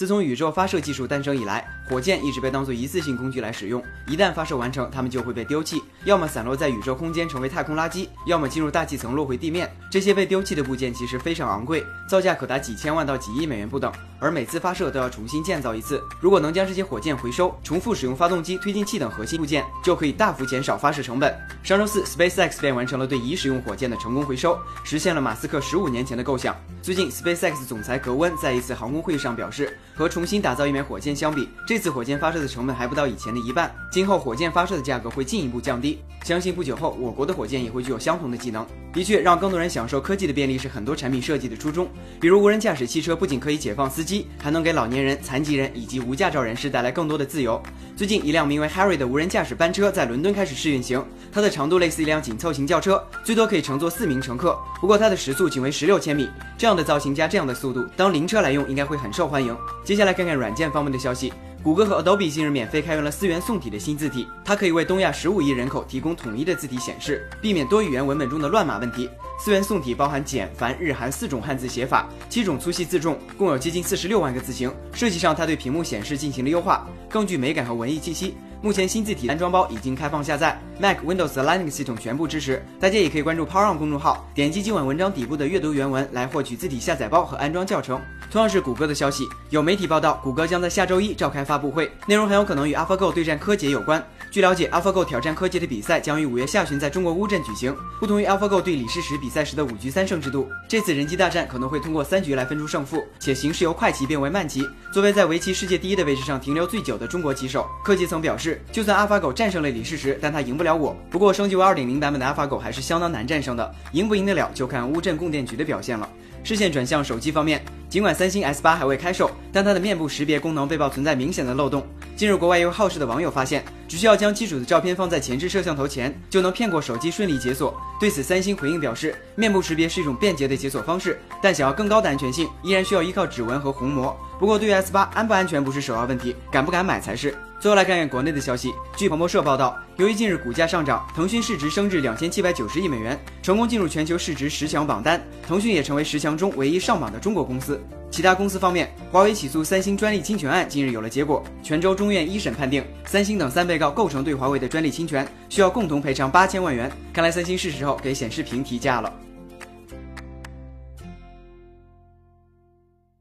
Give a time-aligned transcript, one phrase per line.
[0.00, 3.84] 自从宇宙发射技术诞生以来，火箭一直被当作一次性工具来使用。
[4.06, 9.70] 一旦发射完成，它们就会被丢弃，要么散落在宇宙空间成为太空垃圾，要么进入大气层落回地面。
[9.90, 16.02] 这些被丢弃的部件其实非常昂贵，造价可达几千万到几亿美元不等，而每次发射都要重新建造一次。
[16.18, 21.38] 如果能将这些火箭回收，重复使用发动机、推进器等核心部件，就可以大幅减少发射成本。
[21.62, 26.56] 上周四，SpaceX 便完成了对已使用火箭的成功回收，实现了马斯克十五年前的构想。
[26.80, 29.76] 最近，SpaceX 总裁格温在一次航空会议上表示。
[29.94, 33.70] 和重新打造一枚火箭相比，这次火箭发射的成本还不到以前的一半。
[33.90, 38.66] 今后火箭发射的价格会进一步降低，相信不久后我国的火箭也会具有相同的技能。
[38.92, 41.88] 的确，让更多人享受科技的便利是很多产品设计的初衷。
[42.20, 47.60] 比如无人驾驶汽车不仅可以解放司机，还能给老年人、残疾人以及无驾照人士带来更多的自由。
[47.96, 54.58] 最近，一辆名为 Harry 的无人驾驶班车在伦敦开始试运行，它的长度类似一辆紧凑型轿车，最多可以乘坐四名乘客。
[54.80, 59.56] 不过它的时速仅为十六千米，这样的造型加这样的速度，当灵车来用应该会很受欢迎。
[59.90, 61.32] 接下来看看软件方面的消息。
[61.64, 69.10] 谷歌和 Adobe 近日免费开源了思源宋体的新字体，它可以为东亚十五亿人口提供统一的字体显示，避免多语言文本中的乱码问题。
[69.40, 74.72] 思源宋体包含简、繁、日、韩四种汉字写法，七种粗细字重，共有接近四十六万个字形。
[74.92, 78.36] 设计上，它对屏幕显示进行了优化，更具美感和文艺气息。
[78.62, 82.62] 目前新字体安装包已经开放下载，Mac、Windows Linux 系统全部支持。
[82.78, 87.98] 大家也可以关注 Power On 公众号，点击今晚文章底部的阅读原文来获取字体下载包和安装教程。
[88.30, 94.06] 同样是谷歌的消息，有媒体报道，谷歌将在下周一召开发布会，内容很有可能与 AlphaGo 对战柯洁有关。
[94.30, 97.74] 据了解，AlphaGo 挑战柯洁的比赛将于五月下旬在中国乌镇举行。
[97.98, 104.68] 不同于 AlphaGo 对李世石比赛时的五局三胜制度，这次人机大战可能会通过三局来分出胜负，且形势由快棋变为慢棋。
[104.92, 110.96] 作为在围棋世界第一的位置上停留最久的中国棋手，柯洁曾表示，就算阿法狗战胜了李世石，但他赢不了我。
[111.10, 116.08] 不过升级为2.0版本的阿法狗还是相当难战胜的，赢不赢得了就看乌镇供电局的表现了。
[116.42, 121.84] 视线转向手机方面，尽管三星 S 八还未开售，但它的面部识别功能被曝存在明显的漏洞。
[122.14, 127.74] 近日，国外一位好事的网友发现，只需要将机主的照片放在前置摄像头前，就能骗过手机顺利解锁。
[127.98, 134.16] 对此，三星回应表示，面部识别是一种便捷的解锁方式，但想要更高的安全性，依然需要依靠指纹和虹膜。
[134.38, 137.34] 不过，对于 S 八安不安全不是首要问题，敢不敢买才是。
[137.58, 138.72] 最后来看看国内的消息。
[138.96, 145.22] 据彭博社报道，由于近日股价上涨，腾讯市值升至两千七百九十亿美元，成功进入全球市值十强榜单。
[145.46, 147.78] 腾讯也成为十强中唯一上榜的中国公司。
[148.10, 156.90] 其他公司方面，华为起诉三星专利侵权案近日有了结果，泉州中院一审判定，三星等三被告构成对华为的专利侵权，需要共同赔偿八千万元。
[157.12, 159.12] 看来三星是时候给显示屏提价了。